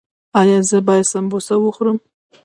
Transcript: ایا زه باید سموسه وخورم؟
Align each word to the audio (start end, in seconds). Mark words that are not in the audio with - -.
ایا 0.39 0.57
زه 0.69 0.77
باید 0.87 1.05
سموسه 1.13 1.55
وخورم؟ 1.59 1.97